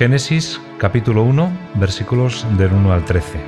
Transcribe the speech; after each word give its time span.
Génesis 0.00 0.58
capítulo 0.78 1.24
1 1.24 1.52
versículos 1.74 2.46
del 2.56 2.72
1 2.72 2.90
al 2.90 3.04
13. 3.04 3.38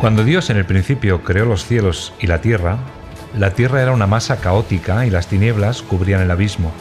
Cuando 0.00 0.24
Dios 0.24 0.48
en 0.48 0.56
el 0.56 0.64
principio 0.64 1.22
creó 1.24 1.44
los 1.44 1.66
cielos 1.66 2.14
y 2.18 2.26
la 2.26 2.40
tierra, 2.40 2.78
la 3.36 3.50
tierra 3.50 3.82
era 3.82 3.92
una 3.92 4.06
masa 4.06 4.40
caótica 4.40 5.04
y 5.04 5.10
las 5.10 5.26
tinieblas 5.26 5.82
cubrían 5.82 6.22
el 6.22 6.30
abismo, 6.30 6.72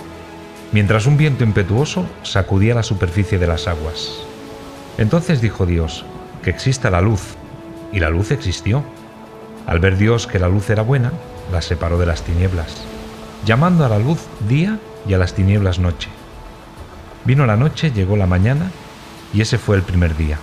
mientras 0.72 1.06
un 1.06 1.18
viento 1.18 1.44
impetuoso 1.44 2.08
sacudía 2.24 2.76
la 2.76 2.84
superficie 2.84 3.38
de 3.38 3.48
las 3.48 3.68
aguas. 3.68 4.22
Entonces 4.98 5.42
dijo 5.42 5.66
Dios, 5.66 6.06
que 6.44 6.50
exista 6.50 6.90
la 6.90 7.02
luz, 7.02 7.36
y 7.92 8.00
la 8.00 8.10
luz 8.10 8.32
existió. 8.32 8.86
Al 9.70 9.78
ver 9.78 9.98
Dios 9.98 10.26
que 10.26 10.40
la 10.40 10.50
luz 10.50 10.68
era 10.72 10.82
buena, 10.82 11.12
la 11.52 11.62
separó 11.62 12.00
de 12.00 12.08
las 12.08 12.24
tinieblas, 12.24 12.82
llamando 13.46 13.86
a 13.86 13.90
la 13.90 14.00
luz 14.00 14.18
día 14.48 14.80
y 15.08 15.14
a 15.14 15.20
las 15.20 15.36
tinieblas 15.36 15.78
noche. 15.78 16.10
Vino 17.24 17.46
la 17.46 17.56
noche, 17.56 17.92
llegó 17.92 18.18
la 18.18 18.26
mañana, 18.26 18.72
y 19.32 19.42
ese 19.42 19.60
fue 19.60 19.76
el 19.76 19.84
primer 19.84 20.18
día. 20.18 20.40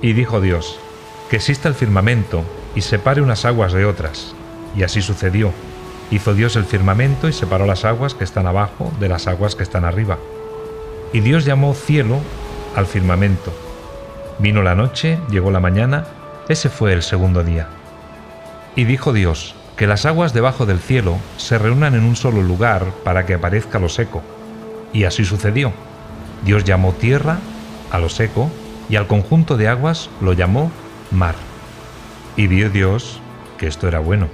Y 0.00 0.12
dijo 0.12 0.40
Dios, 0.40 0.78
que 1.28 1.36
exista 1.36 1.68
el 1.68 1.74
firmamento 1.74 2.44
y 2.76 2.82
separe 2.82 3.20
unas 3.20 3.44
aguas 3.44 3.72
de 3.72 3.84
otras. 3.84 4.32
Y 4.76 4.84
así 4.84 5.02
sucedió. 5.02 5.50
Hizo 6.12 6.34
Dios 6.34 6.54
el 6.54 6.66
firmamento 6.66 7.28
y 7.28 7.32
separó 7.32 7.66
las 7.66 7.84
aguas 7.84 8.14
que 8.14 8.22
están 8.22 8.46
abajo 8.46 8.92
de 9.00 9.08
las 9.08 9.26
aguas 9.26 9.56
que 9.56 9.64
están 9.64 9.84
arriba. 9.84 10.18
Y 11.12 11.18
Dios 11.18 11.44
llamó 11.44 11.74
cielo 11.74 12.20
al 12.76 12.86
firmamento. 12.86 13.52
Vino 14.38 14.62
la 14.62 14.76
noche, 14.76 15.18
llegó 15.30 15.50
la 15.50 15.58
mañana, 15.58 16.06
ese 16.48 16.68
fue 16.68 16.92
el 16.92 17.02
segundo 17.02 17.42
día. 17.42 17.68
Y 18.78 18.84
dijo 18.84 19.12
Dios, 19.12 19.56
que 19.76 19.88
las 19.88 20.06
aguas 20.06 20.32
debajo 20.32 20.64
del 20.64 20.78
cielo 20.78 21.18
se 21.36 21.58
reúnan 21.58 21.96
en 21.96 22.04
un 22.04 22.14
solo 22.14 22.42
lugar 22.42 22.84
para 23.02 23.26
que 23.26 23.34
aparezca 23.34 23.80
lo 23.80 23.88
seco. 23.88 24.22
Y 24.92 25.02
así 25.02 25.24
sucedió. 25.24 25.72
Dios 26.44 26.62
llamó 26.62 26.92
tierra 26.92 27.38
a 27.90 27.98
lo 27.98 28.08
seco 28.08 28.48
y 28.88 28.94
al 28.94 29.08
conjunto 29.08 29.56
de 29.56 29.66
aguas 29.66 30.10
lo 30.20 30.32
llamó 30.32 30.70
mar. 31.10 31.34
Y 32.36 32.46
vio 32.46 32.70
Dios 32.70 33.20
que 33.58 33.66
esto 33.66 33.88
era 33.88 33.98
bueno. 33.98 34.28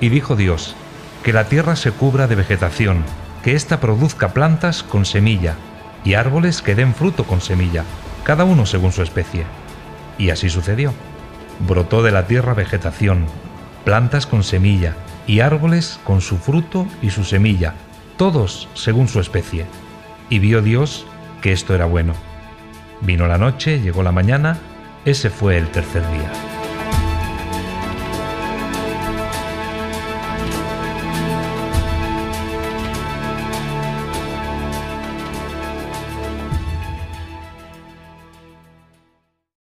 Y 0.00 0.08
dijo 0.08 0.34
Dios, 0.34 0.74
que 1.22 1.32
la 1.32 1.44
tierra 1.44 1.76
se 1.76 1.92
cubra 1.92 2.26
de 2.26 2.34
vegetación, 2.34 3.04
que 3.44 3.54
ésta 3.54 3.78
produzca 3.78 4.32
plantas 4.32 4.82
con 4.82 5.04
semilla, 5.04 5.54
y 6.02 6.14
árboles 6.14 6.62
que 6.62 6.74
den 6.74 6.96
fruto 6.96 7.22
con 7.22 7.40
semilla, 7.40 7.84
cada 8.24 8.42
uno 8.42 8.66
según 8.66 8.90
su 8.90 9.02
especie. 9.02 9.44
Y 10.18 10.30
así 10.30 10.50
sucedió. 10.50 10.92
Brotó 11.60 12.02
de 12.02 12.10
la 12.10 12.26
tierra 12.26 12.54
vegetación, 12.54 13.26
plantas 13.84 14.26
con 14.26 14.42
semilla, 14.44 14.94
y 15.26 15.40
árboles 15.40 16.00
con 16.04 16.20
su 16.20 16.36
fruto 16.36 16.86
y 17.00 17.10
su 17.10 17.24
semilla, 17.24 17.74
todos 18.16 18.68
según 18.74 19.08
su 19.08 19.20
especie. 19.20 19.66
Y 20.28 20.38
vio 20.38 20.62
Dios 20.62 21.06
que 21.40 21.52
esto 21.52 21.74
era 21.74 21.86
bueno. 21.86 22.14
Vino 23.00 23.26
la 23.26 23.38
noche, 23.38 23.80
llegó 23.80 24.02
la 24.02 24.12
mañana, 24.12 24.58
ese 25.04 25.30
fue 25.30 25.58
el 25.58 25.68
tercer 25.68 26.02
día. 26.10 26.61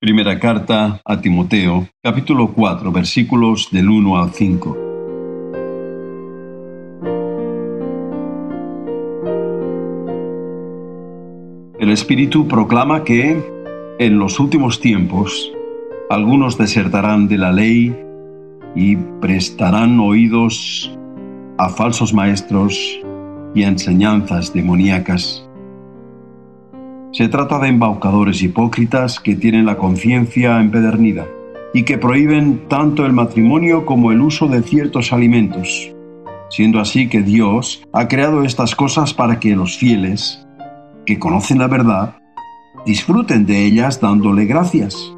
Primera 0.02 0.36
carta 0.40 1.00
a 1.04 1.20
Timoteo, 1.20 1.86
capítulo 2.02 2.48
4, 2.52 2.90
versículos 2.90 3.68
del 3.70 3.88
1 3.88 4.18
al 4.20 4.32
5. 4.32 4.76
El 11.78 11.90
Espíritu 11.90 12.48
proclama 12.48 13.04
que 13.04 13.40
en 14.00 14.18
los 14.18 14.40
últimos 14.40 14.80
tiempos 14.80 15.52
algunos 16.10 16.58
desertarán 16.58 17.28
de 17.28 17.38
la 17.38 17.52
ley 17.52 17.96
y 18.74 18.96
prestarán 18.96 20.00
oídos 20.00 20.90
a 21.58 21.68
falsos 21.68 22.12
maestros 22.12 22.76
y 23.54 23.62
a 23.62 23.68
enseñanzas 23.68 24.52
demoníacas. 24.52 25.48
Se 27.12 27.28
trata 27.28 27.58
de 27.58 27.68
embaucadores 27.68 28.42
hipócritas 28.42 29.20
que 29.20 29.36
tienen 29.36 29.66
la 29.66 29.76
conciencia 29.76 30.58
empedernida 30.58 31.26
y 31.74 31.82
que 31.82 31.98
prohíben 31.98 32.66
tanto 32.68 33.04
el 33.04 33.12
matrimonio 33.12 33.84
como 33.84 34.12
el 34.12 34.22
uso 34.22 34.48
de 34.48 34.62
ciertos 34.62 35.12
alimentos, 35.12 35.92
siendo 36.48 36.80
así 36.80 37.10
que 37.10 37.20
Dios 37.20 37.86
ha 37.92 38.08
creado 38.08 38.44
estas 38.44 38.74
cosas 38.74 39.12
para 39.12 39.38
que 39.40 39.54
los 39.54 39.76
fieles, 39.76 40.46
que 41.04 41.18
conocen 41.18 41.58
la 41.58 41.66
verdad, 41.66 42.16
disfruten 42.86 43.44
de 43.44 43.62
ellas 43.62 44.00
dándole 44.00 44.46
gracias. 44.46 45.14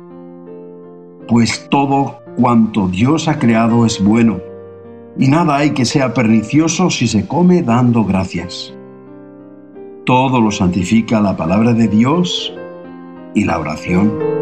Pues 1.28 1.68
todo 1.70 2.18
cuanto 2.36 2.88
Dios 2.88 3.28
ha 3.28 3.38
creado 3.38 3.86
es 3.86 4.02
bueno, 4.02 4.40
y 5.16 5.28
nada 5.28 5.58
hay 5.58 5.70
que 5.70 5.84
sea 5.84 6.12
pernicioso 6.12 6.90
si 6.90 7.06
se 7.06 7.28
come 7.28 7.62
dando 7.62 8.04
gracias. 8.04 8.74
Todo 10.04 10.38
lo 10.38 10.50
santifica 10.50 11.18
la 11.22 11.34
palabra 11.34 11.72
de 11.72 11.88
Dios 11.88 12.52
y 13.34 13.44
la 13.44 13.58
oración. 13.58 14.33